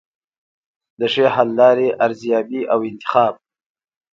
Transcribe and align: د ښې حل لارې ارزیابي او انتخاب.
د 0.99 1.01
ښې 1.13 1.25
حل 1.33 1.49
لارې 1.59 1.87
ارزیابي 2.05 2.61
او 2.73 2.79
انتخاب. 2.89 3.33